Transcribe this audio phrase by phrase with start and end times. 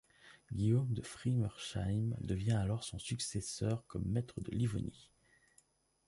[0.51, 5.11] Guillaume de Friemersheim devient alors son successeur comme maître de Livonie.